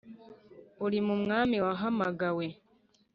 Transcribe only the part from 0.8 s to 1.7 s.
Uri mu mwami